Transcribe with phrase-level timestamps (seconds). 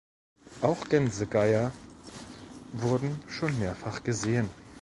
[0.63, 1.71] Auch Gänsegeier
[2.73, 4.49] wurden schon mehrfach gesehen.